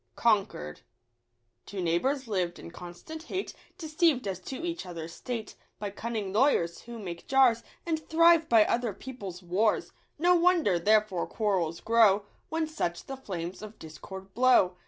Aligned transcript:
Contort) 0.15 0.81
Two 1.67 1.79
neighbours 1.79 2.27
lived 2.27 2.57
in 2.57 2.71
constant 2.71 3.21
hate, 3.21 3.53
Deceived 3.77 4.27
as 4.27 4.39
to 4.39 4.65
each 4.65 4.83
other's 4.83 5.13
state 5.13 5.53
By 5.77 5.91
cunning 5.91 6.33
lawyers, 6.33 6.81
who 6.81 6.97
make 6.97 7.27
jars, 7.27 7.61
And 7.85 7.99
thrive 8.09 8.49
by 8.49 8.65
other 8.65 8.93
people's 8.95 9.43
wars; 9.43 9.91
No 10.17 10.33
wonder 10.33 10.79
therefore 10.79 11.27
quarrels 11.27 11.81
grow, 11.81 12.25
When 12.49 12.65
such 12.65 13.05
the 13.05 13.15
flames 13.15 13.61
of 13.61 13.77
discord 13.77 14.33
blow. 14.33 14.73